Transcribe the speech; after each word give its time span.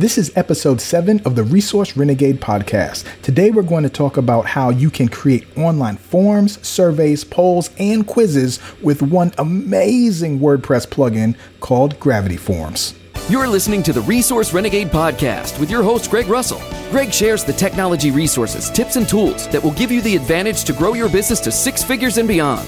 This 0.00 0.16
is 0.16 0.34
episode 0.34 0.80
seven 0.80 1.20
of 1.26 1.36
the 1.36 1.44
Resource 1.44 1.94
Renegade 1.94 2.40
podcast. 2.40 3.04
Today, 3.20 3.50
we're 3.50 3.60
going 3.60 3.82
to 3.82 3.90
talk 3.90 4.16
about 4.16 4.46
how 4.46 4.70
you 4.70 4.88
can 4.88 5.10
create 5.10 5.46
online 5.58 5.98
forms, 5.98 6.66
surveys, 6.66 7.22
polls, 7.22 7.68
and 7.78 8.06
quizzes 8.06 8.60
with 8.80 9.02
one 9.02 9.30
amazing 9.36 10.40
WordPress 10.40 10.86
plugin 10.86 11.36
called 11.60 12.00
Gravity 12.00 12.38
Forms. 12.38 12.94
You're 13.28 13.46
listening 13.46 13.82
to 13.82 13.92
the 13.92 14.00
Resource 14.00 14.54
Renegade 14.54 14.88
podcast 14.88 15.60
with 15.60 15.70
your 15.70 15.82
host, 15.82 16.10
Greg 16.10 16.28
Russell. 16.28 16.62
Greg 16.90 17.12
shares 17.12 17.44
the 17.44 17.52
technology 17.52 18.10
resources, 18.10 18.70
tips, 18.70 18.96
and 18.96 19.06
tools 19.06 19.48
that 19.48 19.62
will 19.62 19.72
give 19.72 19.90
you 19.90 20.00
the 20.00 20.16
advantage 20.16 20.64
to 20.64 20.72
grow 20.72 20.94
your 20.94 21.10
business 21.10 21.40
to 21.40 21.52
six 21.52 21.84
figures 21.84 22.16
and 22.16 22.26
beyond. 22.26 22.66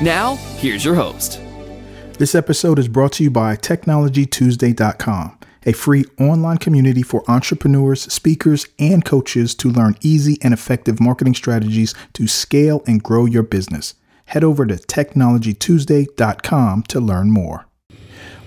Now, 0.00 0.36
here's 0.56 0.86
your 0.86 0.94
host. 0.94 1.38
This 2.16 2.34
episode 2.34 2.78
is 2.78 2.88
brought 2.88 3.12
to 3.12 3.24
you 3.24 3.30
by 3.30 3.56
TechnologyTuesday.com 3.56 5.36
a 5.64 5.72
free 5.72 6.04
online 6.18 6.58
community 6.58 7.02
for 7.02 7.22
entrepreneurs, 7.28 8.02
speakers, 8.12 8.66
and 8.78 9.04
coaches 9.04 9.54
to 9.54 9.70
learn 9.70 9.96
easy 10.00 10.38
and 10.42 10.54
effective 10.54 11.00
marketing 11.00 11.34
strategies 11.34 11.94
to 12.12 12.26
scale 12.26 12.82
and 12.86 13.02
grow 13.02 13.24
your 13.24 13.42
business. 13.42 13.94
Head 14.26 14.44
over 14.44 14.66
to 14.66 14.74
technologytuesday.com 14.74 16.82
to 16.84 17.00
learn 17.00 17.30
more. 17.30 17.66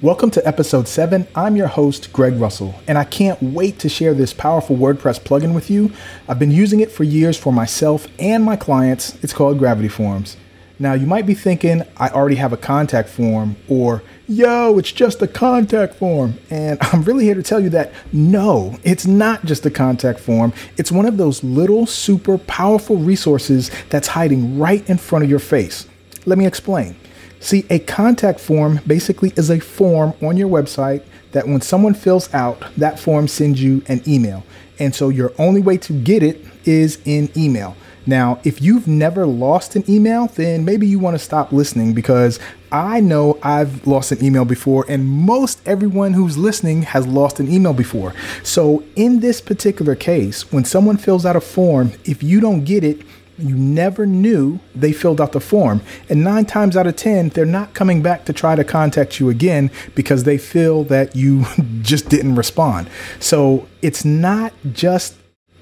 Welcome 0.02 0.30
to 0.32 0.46
episode 0.46 0.90
7. 0.90 1.26
I'm 1.36 1.56
your 1.56 1.68
host, 1.68 2.12
Greg 2.12 2.36
Russell, 2.36 2.76
and 2.88 2.98
I 2.98 3.06
can't 3.06 3.42
wait 3.42 3.80
to 3.80 3.90
share 3.90 4.14
this 4.14 4.34
powerful 4.34 4.76
WordPress 4.76 5.22
plugin 5.22 5.56
with 5.56 5.70
you. 5.70 5.92
I've 6.28 6.38
been 6.38 6.52
using 6.52 6.82
it 6.82 6.92
for 6.92 7.06
years 7.06 7.38
for 7.38 7.54
myself 7.54 8.06
and 8.20 8.44
my 8.44 8.58
clients. 8.58 9.16
It's 9.24 9.32
called 9.32 9.58
Gravity 9.58 9.88
Forms. 9.88 10.36
Now, 10.78 10.94
you 10.94 11.08
might 11.08 11.26
be 11.26 11.34
thinking, 11.34 11.84
I 11.96 12.10
already 12.10 12.36
have 12.36 12.52
a 12.52 12.58
contact 12.58 13.08
form, 13.08 13.56
or 13.70 14.04
yo, 14.28 14.78
it's 14.78 14.92
just 14.92 15.22
a 15.22 15.28
contact 15.28 15.96
form. 15.96 16.36
And 16.50 16.78
I'm 16.82 17.04
really 17.04 17.26
here 17.26 17.36
to 17.36 17.44
tell 17.44 17.60
you 17.60 17.70
that 17.70 17.94
no, 18.12 18.78
it's 18.84 19.06
not 19.06 19.46
just 19.46 19.66
a 19.66 19.72
contact 19.72 20.20
form. 20.20 20.54
It's 20.78 20.92
one 20.92 21.06
of 21.06 21.18
those 21.18 21.44
little 21.44 21.86
super 21.86 22.38
powerful 22.38 22.98
resources 22.98 23.72
that's 23.90 24.08
hiding 24.08 24.60
right 24.60 24.88
in 24.90 24.98
front 24.98 25.24
of 25.24 25.30
your 25.30 25.40
face. 25.40 25.88
Let 26.26 26.38
me 26.38 26.46
explain. 26.46 26.96
See, 27.40 27.66
a 27.70 27.80
contact 27.80 28.40
form 28.40 28.80
basically 28.88 29.32
is 29.36 29.52
a 29.52 29.60
form 29.60 30.14
on 30.22 30.38
your 30.38 30.50
website 30.50 31.04
that 31.32 31.48
when 31.48 31.62
someone 31.62 31.94
fills 31.94 32.34
out, 32.34 32.64
that 32.78 33.00
form 33.00 33.28
sends 33.28 33.62
you 33.62 33.84
an 33.88 34.02
email. 34.08 34.44
And 34.80 34.96
so 34.96 35.10
your 35.10 35.34
only 35.38 35.62
way 35.62 35.78
to 35.80 35.94
get 35.94 36.24
it 36.24 36.44
is 36.66 37.00
in 37.06 37.30
email. 37.38 37.76
Now, 38.06 38.40
if 38.44 38.62
you've 38.62 38.88
never 38.88 39.26
lost 39.26 39.76
an 39.76 39.84
email, 39.90 40.28
then 40.28 40.66
maybe 40.66 40.88
you 40.88 41.00
want 41.00 41.16
to 41.16 41.24
stop 41.24 41.52
listening 41.52 41.94
because 41.94 42.40
I 42.72 43.00
know 43.00 43.40
I've 43.42 43.86
lost 43.88 44.12
an 44.12 44.24
email 44.24 44.46
before, 44.46 44.86
and 44.88 45.06
most 45.06 45.62
everyone 45.66 46.14
who's 46.14 46.38
listening 46.38 46.84
has 46.84 47.08
lost 47.08 47.40
an 47.40 47.52
email 47.52 47.74
before. 47.74 48.14
So, 48.44 48.84
in 48.96 49.20
this 49.22 49.42
particular 49.42 49.96
case, 49.96 50.52
when 50.52 50.66
someone 50.66 50.98
fills 50.98 51.26
out 51.26 51.36
a 51.36 51.42
form, 51.42 51.94
if 52.04 52.22
you 52.22 52.40
don't 52.40 52.64
get 52.64 52.84
it, 52.84 53.02
you 53.38 53.56
never 53.56 54.06
knew 54.06 54.60
they 54.74 54.94
filled 54.94 55.20
out 55.20 55.34
the 55.34 55.40
form. 55.40 55.82
And 56.10 56.24
nine 56.24 56.46
times 56.46 56.78
out 56.78 56.88
of 56.88 56.96
10, 56.96 57.30
they're 57.30 57.46
not 57.46 57.74
coming 57.74 58.02
back 58.02 58.26
to 58.26 58.34
try 58.34 58.56
to 58.56 58.64
contact 58.64 59.20
you 59.20 59.30
again 59.30 59.72
because 59.94 60.24
they 60.24 60.38
feel 60.38 60.84
that 60.86 61.16
you 61.16 61.46
just 61.82 62.10
didn't 62.10 62.36
respond. 62.36 62.90
So 63.20 63.68
it's 63.82 64.06
not 64.06 64.54
just 64.72 65.16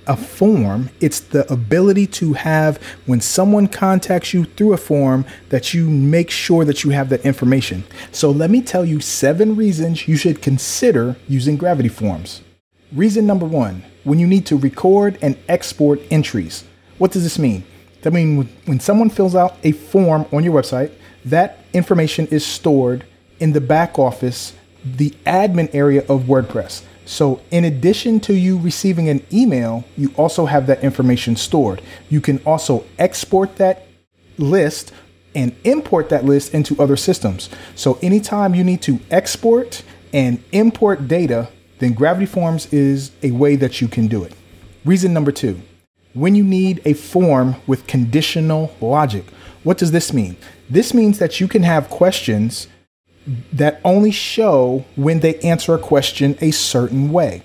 a 0.08 0.18
form, 0.18 0.90
it's 1.00 1.20
the 1.20 1.52
ability 1.52 2.08
to 2.08 2.34
have 2.34 2.82
when 3.06 3.22
someone 3.22 3.68
contacts 3.68 4.34
you 4.34 4.46
through 4.46 4.74
a 4.74 4.78
form 4.78 5.26
that 5.50 5.74
you 5.74 5.90
make 5.90 6.30
sure 6.30 6.66
that 6.66 6.84
you 6.84 6.92
have 6.92 7.10
that 7.10 7.26
information. 7.26 7.84
So 8.12 8.32
let 8.32 8.50
me 8.50 8.62
tell 8.62 8.86
you 8.86 9.00
seven 9.00 9.56
reasons 9.56 10.08
you 10.08 10.18
should 10.18 10.42
consider 10.42 11.16
using 11.28 11.58
Gravity 11.58 11.90
Forms. 11.90 12.42
Reason 12.92 13.26
number 13.26 13.46
one, 13.46 13.84
when 14.04 14.20
you 14.20 14.28
need 14.28 14.46
to 14.48 14.58
record 14.58 15.18
and 15.22 15.38
export 15.48 16.00
entries. 16.12 16.64
What 16.98 17.12
does 17.12 17.24
this 17.24 17.40
mean? 17.40 17.64
That 18.02 18.12
means 18.12 18.50
when 18.66 18.80
someone 18.80 19.10
fills 19.10 19.36
out 19.36 19.58
a 19.64 19.72
form 19.72 20.26
on 20.32 20.44
your 20.44 20.54
website, 20.54 20.92
that 21.26 21.66
information 21.74 22.28
is 22.28 22.46
stored 22.46 23.06
in 23.40 23.54
the 23.54 23.62
back 23.62 23.98
office, 23.98 24.54
the 24.84 25.12
admin 25.26 25.74
area 25.74 26.02
of 26.08 26.24
WordPress. 26.24 26.84
So, 27.06 27.42
in 27.52 27.66
addition 27.66 28.20
to 28.22 28.34
you 28.34 28.58
receiving 28.58 29.10
an 29.10 29.26
email, 29.32 29.84
you 29.98 30.14
also 30.16 30.46
have 30.46 30.68
that 30.68 30.84
information 30.84 31.36
stored. 31.36 31.82
You 32.10 32.22
can 32.22 32.40
also 32.46 32.86
export 32.98 33.58
that 33.58 33.88
list 34.38 34.94
and 35.36 35.56
import 35.64 36.10
that 36.10 36.24
list 36.24 36.54
into 36.54 36.82
other 36.82 36.96
systems. 36.96 37.50
So, 37.76 38.00
anytime 38.02 38.56
you 38.56 38.64
need 38.64 38.82
to 38.84 39.00
export 39.12 39.84
and 40.14 40.42
import 40.54 41.08
data, 41.08 41.50
then 41.80 41.94
Gravity 41.94 42.26
Forms 42.26 42.72
is 42.72 43.12
a 43.22 43.32
way 43.32 43.58
that 43.58 43.82
you 43.82 43.90
can 43.90 44.08
do 44.08 44.24
it. 44.24 44.34
Reason 44.86 45.14
number 45.14 45.32
two 45.32 45.62
when 46.14 46.36
you 46.36 46.44
need 46.44 46.82
a 46.86 46.94
form 46.94 47.56
with 47.66 47.88
conditional 47.88 48.76
logic. 48.80 49.26
What 49.64 49.78
does 49.78 49.92
this 49.92 50.14
mean? 50.14 50.38
This 50.70 50.94
means 50.94 51.20
that 51.20 51.40
you 51.40 51.48
can 51.48 51.64
have 51.64 51.90
questions 51.90 52.68
that 53.52 53.80
only 53.84 54.12
show 54.12 54.86
when 54.96 55.20
they 55.22 55.40
answer 55.40 55.74
a 55.74 55.80
question 55.80 56.38
a 56.42 56.52
certain 56.52 57.12
way. 57.12 57.44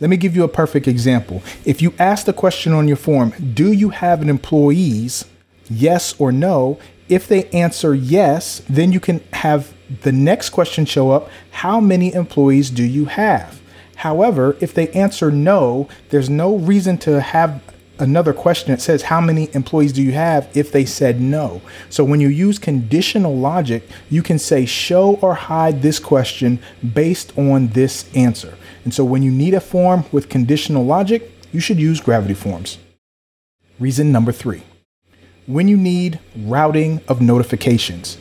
Let 0.00 0.10
me 0.10 0.16
give 0.16 0.34
you 0.34 0.44
a 0.44 0.48
perfect 0.48 0.88
example. 0.88 1.42
If 1.64 1.80
you 1.80 1.94
ask 1.98 2.26
the 2.26 2.32
question 2.32 2.72
on 2.72 2.88
your 2.88 2.96
form, 2.96 3.32
do 3.54 3.72
you 3.72 3.90
have 3.90 4.22
an 4.22 4.28
employees? 4.28 5.24
Yes 5.70 6.14
or 6.18 6.32
no. 6.32 6.78
If 7.08 7.28
they 7.28 7.44
answer 7.50 7.94
yes, 7.94 8.62
then 8.68 8.92
you 8.92 9.00
can 9.00 9.20
have 9.32 9.72
the 10.02 10.12
next 10.12 10.50
question 10.50 10.84
show 10.84 11.10
up. 11.10 11.30
How 11.50 11.80
many 11.80 12.12
employees 12.12 12.70
do 12.70 12.82
you 12.82 13.06
have? 13.06 13.60
However, 13.96 14.56
if 14.60 14.74
they 14.74 14.88
answer 14.88 15.30
no, 15.30 15.88
there's 16.10 16.28
no 16.28 16.56
reason 16.56 16.98
to 16.98 17.20
have 17.20 17.62
another 18.04 18.32
question 18.32 18.70
that 18.70 18.80
says 18.80 19.02
how 19.02 19.20
many 19.20 19.48
employees 19.52 19.92
do 19.92 20.00
you 20.00 20.12
have 20.12 20.48
if 20.56 20.70
they 20.70 20.84
said 20.84 21.20
no? 21.20 21.60
So 21.90 22.04
when 22.04 22.20
you 22.20 22.28
use 22.28 22.60
conditional 22.60 23.36
logic 23.36 23.88
you 24.08 24.22
can 24.22 24.38
say 24.38 24.64
show 24.66 25.16
or 25.16 25.34
hide 25.34 25.82
this 25.82 25.98
question 25.98 26.60
based 26.94 27.36
on 27.36 27.68
this 27.68 28.08
answer. 28.14 28.56
And 28.84 28.94
so 28.94 29.04
when 29.04 29.24
you 29.24 29.32
need 29.32 29.54
a 29.54 29.60
form 29.60 30.04
with 30.12 30.28
conditional 30.28 30.84
logic 30.84 31.32
you 31.50 31.58
should 31.58 31.80
use 31.80 32.00
gravity 32.00 32.34
forms. 32.34 32.78
Reason 33.80 34.12
number 34.12 34.30
three 34.30 34.62
when 35.46 35.66
you 35.66 35.76
need 35.76 36.20
routing 36.36 37.00
of 37.08 37.20
notifications 37.20 38.18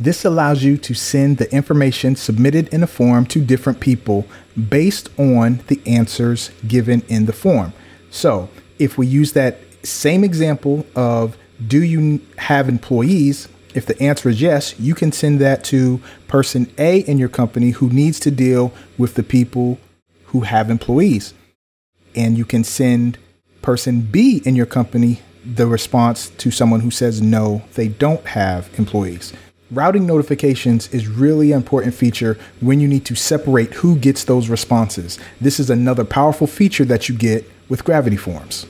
this 0.00 0.24
allows 0.24 0.62
you 0.62 0.76
to 0.78 0.94
send 0.94 1.38
the 1.38 1.52
information 1.52 2.14
submitted 2.14 2.68
in 2.68 2.82
a 2.82 2.86
form 2.86 3.26
to 3.26 3.40
different 3.40 3.80
people 3.80 4.26
based 4.68 5.08
on 5.18 5.60
the 5.66 5.80
answers 5.86 6.50
given 6.66 7.02
in 7.08 7.26
the 7.26 7.32
form. 7.32 7.72
So 8.10 8.48
if 8.78 8.98
we 8.98 9.06
use 9.06 9.32
that 9.32 9.58
same 9.82 10.24
example 10.24 10.86
of 10.94 11.36
do 11.66 11.82
you 11.82 12.20
have 12.36 12.68
employees? 12.68 13.48
If 13.74 13.86
the 13.86 14.00
answer 14.02 14.28
is 14.28 14.40
yes, 14.40 14.78
you 14.78 14.94
can 14.94 15.12
send 15.12 15.40
that 15.40 15.64
to 15.64 16.00
person 16.26 16.72
A 16.78 17.00
in 17.00 17.18
your 17.18 17.28
company 17.28 17.70
who 17.70 17.88
needs 17.90 18.18
to 18.20 18.30
deal 18.30 18.72
with 18.96 19.14
the 19.14 19.22
people 19.22 19.78
who 20.26 20.40
have 20.40 20.70
employees. 20.70 21.34
And 22.14 22.38
you 22.38 22.44
can 22.44 22.64
send 22.64 23.18
person 23.62 24.00
B 24.00 24.42
in 24.44 24.56
your 24.56 24.66
company 24.66 25.20
the 25.44 25.66
response 25.66 26.30
to 26.30 26.50
someone 26.50 26.80
who 26.80 26.90
says 26.90 27.22
no, 27.22 27.62
they 27.74 27.88
don't 27.88 28.24
have 28.26 28.70
employees. 28.78 29.32
Routing 29.70 30.06
notifications 30.06 30.88
is 30.94 31.08
really 31.08 31.52
an 31.52 31.58
important 31.58 31.92
feature 31.92 32.38
when 32.60 32.80
you 32.80 32.88
need 32.88 33.04
to 33.04 33.14
separate 33.14 33.74
who 33.74 33.96
gets 33.96 34.24
those 34.24 34.48
responses. 34.48 35.18
This 35.42 35.60
is 35.60 35.68
another 35.68 36.06
powerful 36.06 36.46
feature 36.46 36.86
that 36.86 37.10
you 37.10 37.14
get 37.14 37.44
with 37.68 37.84
Gravity 37.84 38.16
Forms. 38.16 38.64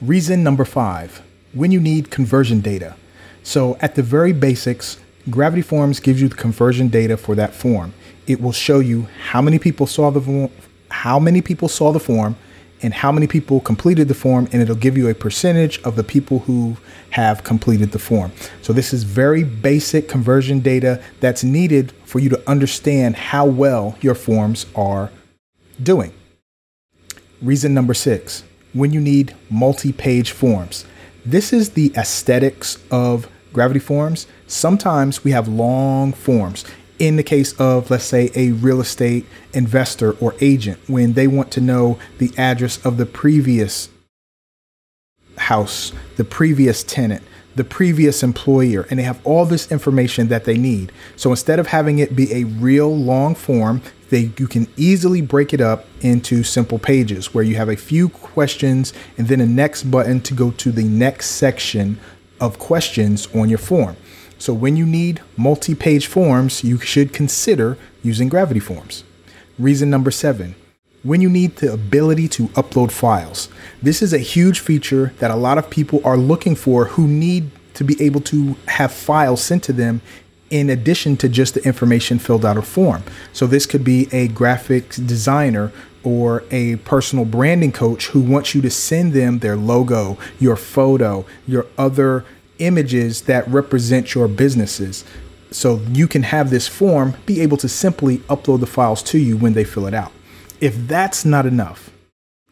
Reason 0.00 0.44
number 0.44 0.64
five 0.64 1.22
when 1.54 1.72
you 1.72 1.80
need 1.80 2.12
conversion 2.12 2.60
data. 2.60 2.94
So, 3.42 3.76
at 3.80 3.96
the 3.96 4.02
very 4.02 4.32
basics, 4.32 5.00
Gravity 5.28 5.62
Forms 5.62 5.98
gives 5.98 6.22
you 6.22 6.28
the 6.28 6.36
conversion 6.36 6.86
data 6.86 7.16
for 7.16 7.34
that 7.34 7.52
form. 7.52 7.92
It 8.28 8.40
will 8.40 8.52
show 8.52 8.78
you 8.78 9.08
how 9.30 9.42
many 9.42 9.58
people 9.58 9.88
saw 9.88 10.12
the 10.12 10.20
form, 10.20 10.52
how 10.88 11.18
many 11.18 11.42
people 11.42 11.66
saw 11.66 11.90
the 11.90 11.98
form, 11.98 12.36
and 12.82 12.94
how 12.94 13.10
many 13.10 13.26
people 13.26 13.60
completed 13.60 14.08
the 14.08 14.14
form, 14.14 14.48
and 14.52 14.62
it'll 14.62 14.74
give 14.74 14.96
you 14.96 15.08
a 15.08 15.14
percentage 15.14 15.80
of 15.82 15.96
the 15.96 16.04
people 16.04 16.40
who 16.40 16.76
have 17.10 17.44
completed 17.44 17.92
the 17.92 17.98
form. 17.98 18.32
So, 18.62 18.72
this 18.72 18.92
is 18.92 19.04
very 19.04 19.44
basic 19.44 20.08
conversion 20.08 20.60
data 20.60 21.02
that's 21.20 21.42
needed 21.42 21.92
for 22.04 22.18
you 22.18 22.28
to 22.30 22.50
understand 22.50 23.16
how 23.16 23.46
well 23.46 23.96
your 24.00 24.14
forms 24.14 24.66
are 24.74 25.10
doing. 25.82 26.12
Reason 27.42 27.72
number 27.72 27.94
six 27.94 28.44
when 28.72 28.92
you 28.92 29.00
need 29.00 29.34
multi 29.50 29.92
page 29.92 30.32
forms. 30.32 30.84
This 31.24 31.52
is 31.52 31.70
the 31.70 31.92
aesthetics 31.96 32.78
of 32.90 33.28
Gravity 33.52 33.80
Forms. 33.80 34.26
Sometimes 34.46 35.24
we 35.24 35.32
have 35.32 35.48
long 35.48 36.12
forms. 36.12 36.64
In 36.98 37.16
the 37.16 37.22
case 37.22 37.52
of, 37.60 37.90
let's 37.90 38.04
say, 38.04 38.30
a 38.34 38.52
real 38.52 38.80
estate 38.80 39.24
investor 39.52 40.12
or 40.18 40.34
agent, 40.40 40.80
when 40.88 41.12
they 41.12 41.28
want 41.28 41.52
to 41.52 41.60
know 41.60 41.98
the 42.18 42.32
address 42.36 42.84
of 42.84 42.96
the 42.96 43.06
previous 43.06 43.88
house, 45.36 45.92
the 46.16 46.24
previous 46.24 46.82
tenant, 46.82 47.22
the 47.54 47.64
previous 47.64 48.22
employer, 48.22 48.86
and 48.90 48.98
they 48.98 49.04
have 49.04 49.24
all 49.24 49.44
this 49.44 49.70
information 49.70 50.28
that 50.28 50.44
they 50.44 50.58
need. 50.58 50.92
So 51.16 51.30
instead 51.30 51.58
of 51.58 51.68
having 51.68 51.98
it 51.98 52.16
be 52.16 52.32
a 52.32 52.44
real 52.44 52.96
long 52.96 53.34
form, 53.34 53.82
they 54.10 54.30
you 54.38 54.48
can 54.48 54.66
easily 54.76 55.20
break 55.20 55.52
it 55.52 55.60
up 55.60 55.86
into 56.00 56.42
simple 56.42 56.78
pages 56.78 57.34
where 57.34 57.44
you 57.44 57.56
have 57.56 57.68
a 57.68 57.76
few 57.76 58.08
questions 58.08 58.92
and 59.16 59.28
then 59.28 59.40
a 59.40 59.46
next 59.46 59.84
button 59.84 60.20
to 60.22 60.34
go 60.34 60.50
to 60.52 60.72
the 60.72 60.84
next 60.84 61.30
section 61.30 61.98
of 62.40 62.58
questions 62.58 63.28
on 63.34 63.48
your 63.48 63.58
form. 63.58 63.96
So 64.38 64.54
when 64.54 64.76
you 64.76 64.86
need 64.86 65.20
multi-page 65.36 66.06
forms, 66.06 66.62
you 66.62 66.78
should 66.78 67.12
consider 67.12 67.76
using 68.02 68.28
Gravity 68.28 68.60
Forms. 68.60 69.04
Reason 69.58 69.90
number 69.90 70.10
7. 70.10 70.54
When 71.02 71.20
you 71.20 71.28
need 71.28 71.56
the 71.56 71.72
ability 71.72 72.28
to 72.28 72.48
upload 72.48 72.92
files. 72.92 73.48
This 73.82 74.02
is 74.02 74.12
a 74.12 74.18
huge 74.18 74.60
feature 74.60 75.12
that 75.18 75.30
a 75.30 75.36
lot 75.36 75.58
of 75.58 75.70
people 75.70 76.00
are 76.04 76.16
looking 76.16 76.54
for 76.54 76.86
who 76.86 77.06
need 77.06 77.50
to 77.74 77.84
be 77.84 78.00
able 78.02 78.20
to 78.22 78.56
have 78.66 78.92
files 78.92 79.42
sent 79.42 79.62
to 79.64 79.72
them 79.72 80.00
in 80.50 80.70
addition 80.70 81.16
to 81.16 81.28
just 81.28 81.54
the 81.54 81.62
information 81.64 82.18
filled 82.18 82.44
out 82.44 82.56
of 82.56 82.66
form. 82.66 83.02
So 83.32 83.46
this 83.46 83.66
could 83.66 83.84
be 83.84 84.08
a 84.12 84.28
graphic 84.28 84.90
designer 84.90 85.72
or 86.02 86.44
a 86.50 86.76
personal 86.76 87.24
branding 87.24 87.72
coach 87.72 88.08
who 88.08 88.20
wants 88.20 88.54
you 88.54 88.62
to 88.62 88.70
send 88.70 89.12
them 89.12 89.40
their 89.40 89.56
logo, 89.56 90.16
your 90.38 90.56
photo, 90.56 91.26
your 91.46 91.66
other 91.76 92.24
images 92.58 93.22
that 93.22 93.48
represent 93.48 94.14
your 94.14 94.28
businesses. 94.28 95.04
So 95.50 95.80
you 95.92 96.06
can 96.06 96.24
have 96.24 96.50
this 96.50 96.68
form 96.68 97.14
be 97.24 97.40
able 97.40 97.56
to 97.58 97.68
simply 97.68 98.18
upload 98.18 98.60
the 98.60 98.66
files 98.66 99.02
to 99.04 99.18
you 99.18 99.36
when 99.36 99.54
they 99.54 99.64
fill 99.64 99.86
it 99.86 99.94
out. 99.94 100.12
If 100.60 100.74
that's 100.88 101.24
not 101.24 101.46
enough, 101.46 101.90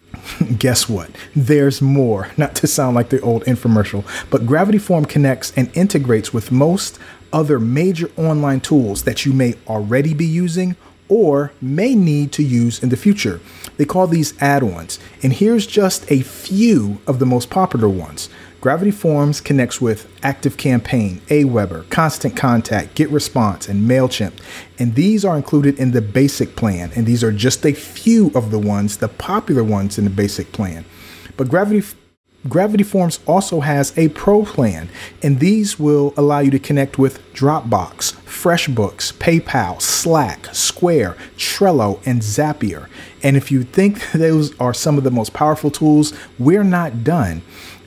guess 0.58 0.88
what? 0.88 1.10
There's 1.34 1.82
more. 1.82 2.30
Not 2.36 2.54
to 2.56 2.66
sound 2.66 2.94
like 2.94 3.08
the 3.08 3.20
old 3.20 3.44
infomercial, 3.44 4.04
but 4.30 4.46
Gravity 4.46 4.78
Form 4.78 5.04
connects 5.04 5.52
and 5.56 5.74
integrates 5.76 6.32
with 6.32 6.52
most 6.52 6.98
other 7.32 7.58
major 7.58 8.10
online 8.16 8.60
tools 8.60 9.02
that 9.02 9.26
you 9.26 9.32
may 9.32 9.54
already 9.66 10.14
be 10.14 10.26
using 10.26 10.76
or 11.08 11.52
may 11.60 11.94
need 11.94 12.32
to 12.32 12.42
use 12.42 12.82
in 12.82 12.88
the 12.88 12.96
future. 12.96 13.40
They 13.76 13.84
call 13.84 14.06
these 14.06 14.34
add 14.40 14.62
ons, 14.62 14.98
and 15.22 15.32
here's 15.32 15.66
just 15.66 16.10
a 16.10 16.22
few 16.22 17.00
of 17.06 17.18
the 17.18 17.26
most 17.26 17.50
popular 17.50 17.88
ones. 17.88 18.28
Gravity 18.66 18.90
Forms 18.90 19.40
connects 19.40 19.80
with 19.80 20.12
ActiveCampaign, 20.22 21.18
Aweber, 21.28 21.88
Constant 21.88 22.36
Contact, 22.36 22.96
GetResponse, 22.96 23.68
and 23.68 23.88
MailChimp. 23.88 24.32
And 24.80 24.96
these 24.96 25.24
are 25.24 25.36
included 25.36 25.78
in 25.78 25.92
the 25.92 26.02
basic 26.02 26.56
plan. 26.56 26.90
And 26.96 27.06
these 27.06 27.22
are 27.22 27.30
just 27.30 27.64
a 27.64 27.72
few 27.72 28.32
of 28.34 28.50
the 28.50 28.58
ones, 28.58 28.96
the 28.96 29.06
popular 29.06 29.62
ones 29.62 29.98
in 29.98 30.04
the 30.04 30.10
basic 30.10 30.50
plan. 30.50 30.84
But 31.36 31.48
Gravity 31.48 31.84
Gravity 32.48 32.82
Forms 32.82 33.20
also 33.26 33.60
has 33.60 33.96
a 33.96 34.08
pro 34.10 34.44
plan, 34.44 34.88
and 35.22 35.40
these 35.40 35.78
will 35.78 36.14
allow 36.16 36.40
you 36.40 36.50
to 36.50 36.58
connect 36.58 36.98
with 36.98 37.20
Dropbox, 37.34 38.14
FreshBooks, 38.24 39.12
PayPal, 39.14 39.80
Slack, 39.80 40.46
Square, 40.52 41.16
Trello, 41.36 42.00
and 42.06 42.20
Zapier. 42.20 42.88
And 43.22 43.36
if 43.36 43.50
you 43.50 43.62
think 43.62 44.10
those 44.12 44.58
are 44.60 44.74
some 44.74 44.98
of 44.98 45.04
the 45.04 45.10
most 45.10 45.32
powerful 45.32 45.70
tools, 45.70 46.12
we're 46.38 46.64
not 46.64 47.02
done. 47.02 47.42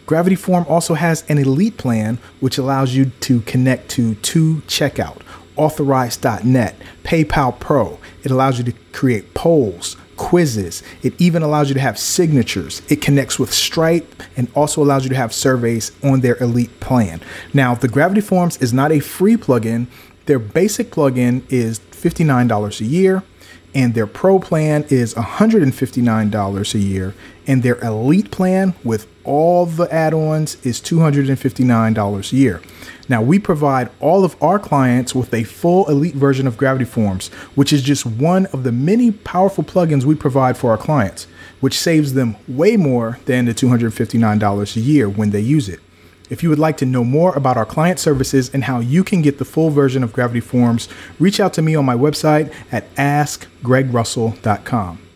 Gravity 0.09 0.35
Form 0.35 0.65
also 0.67 0.95
has 0.95 1.23
an 1.29 1.37
elite 1.37 1.77
plan, 1.77 2.17
which 2.39 2.57
allows 2.57 2.95
you 2.95 3.11
to 3.19 3.41
connect 3.41 3.89
to 3.89 4.15
2Checkout, 4.15 5.21
Authorize.net, 5.55 6.75
PayPal 7.03 7.59
Pro. 7.59 7.99
It 8.23 8.31
allows 8.31 8.57
you 8.57 8.63
to 8.63 8.71
create 8.91 9.35
polls, 9.35 9.97
quizzes. 10.17 10.81
It 11.03 11.13
even 11.21 11.43
allows 11.43 11.69
you 11.69 11.75
to 11.75 11.79
have 11.79 11.99
signatures. 11.99 12.81
It 12.89 13.03
connects 13.03 13.37
with 13.37 13.53
Stripe 13.53 14.23
and 14.35 14.47
also 14.55 14.81
allows 14.81 15.03
you 15.03 15.09
to 15.09 15.15
have 15.15 15.31
surveys 15.31 15.91
on 16.03 16.21
their 16.21 16.41
elite 16.41 16.79
plan. 16.79 17.21
Now, 17.53 17.75
the 17.75 17.87
Gravity 17.87 18.21
Forms 18.21 18.57
is 18.57 18.73
not 18.73 18.91
a 18.91 19.01
free 19.01 19.37
plugin. 19.37 19.85
Their 20.25 20.39
basic 20.39 20.89
plugin 20.89 21.43
is 21.51 21.81
$59 21.91 22.81
a 22.81 22.83
year, 22.83 23.21
and 23.75 23.93
their 23.93 24.07
pro 24.07 24.39
plan 24.39 24.85
is 24.89 25.13
$159 25.13 26.73
a 26.73 26.79
year, 26.79 27.13
and 27.45 27.61
their 27.61 27.79
elite 27.81 28.31
plan 28.31 28.73
with 28.83 29.05
all 29.29 29.65
the 29.67 29.93
add 29.93 30.13
ons 30.13 30.57
is 30.65 30.81
$259 30.81 32.31
a 32.31 32.35
year. 32.35 32.61
Now, 33.07 33.21
we 33.21 33.37
provide 33.37 33.91
all 33.99 34.25
of 34.25 34.35
our 34.41 34.57
clients 34.57 35.13
with 35.13 35.31
a 35.33 35.43
full 35.43 35.87
elite 35.87 36.15
version 36.15 36.47
of 36.47 36.57
Gravity 36.57 36.85
Forms, 36.85 37.27
which 37.53 37.71
is 37.71 37.83
just 37.83 38.07
one 38.07 38.47
of 38.47 38.63
the 38.63 38.71
many 38.71 39.11
powerful 39.11 39.63
plugins 39.63 40.03
we 40.03 40.15
provide 40.15 40.57
for 40.57 40.71
our 40.71 40.77
clients, 40.77 41.27
which 41.59 41.77
saves 41.77 42.15
them 42.15 42.37
way 42.47 42.75
more 42.75 43.19
than 43.25 43.45
the 43.45 43.53
$259 43.53 44.75
a 44.75 44.79
year 44.79 45.07
when 45.07 45.29
they 45.29 45.41
use 45.41 45.69
it. 45.69 45.79
If 46.31 46.41
you 46.41 46.49
would 46.49 46.59
like 46.59 46.77
to 46.77 46.85
know 46.85 47.03
more 47.03 47.35
about 47.35 47.57
our 47.57 47.67
client 47.67 47.99
services 47.99 48.49
and 48.51 48.63
how 48.63 48.79
you 48.79 49.03
can 49.03 49.21
get 49.21 49.37
the 49.37 49.45
full 49.45 49.69
version 49.69 50.03
of 50.03 50.13
Gravity 50.13 50.39
Forms, 50.39 50.89
reach 51.19 51.39
out 51.39 51.53
to 51.53 51.61
me 51.61 51.75
on 51.75 51.85
my 51.85 51.95
website 51.95 52.51
at 52.71 52.91
askgregrussell.com. 52.95 55.08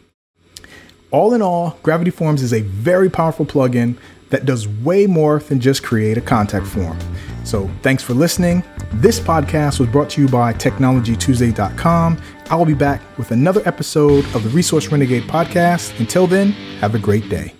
All 1.14 1.36
in 1.36 1.44
all, 1.44 1.78
Gravity 1.84 2.10
Forms 2.10 2.42
is 2.42 2.54
a 2.54 2.62
very 2.62 3.08
powerful 3.08 3.46
plugin 3.46 3.98
that 4.32 4.46
does 4.46 4.68
way 4.68 5.06
more 5.06 5.38
than 5.38 5.60
just 5.60 5.84
create 5.84 6.18
a 6.18 6.22
contact 6.22 6.66
form. 6.66 6.98
So 7.44 7.70
thanks 7.84 8.02
for 8.02 8.16
listening. 8.16 8.64
This 8.94 9.20
podcast 9.20 9.80
was 9.80 9.90
brought 9.90 10.10
to 10.12 10.22
you 10.22 10.28
by 10.28 10.54
TechnologyTuesday.com. 10.54 12.20
I 12.50 12.56
will 12.56 12.66
be 12.66 12.74
back 12.74 13.00
with 13.20 13.30
another 13.30 13.62
episode 13.68 14.26
of 14.34 14.44
the 14.44 14.50
Resource 14.50 14.88
Renegade 14.88 15.24
podcast. 15.24 16.00
Until 16.00 16.26
then, 16.26 16.52
have 16.82 16.96
a 16.96 17.00
great 17.00 17.30
day. 17.30 17.54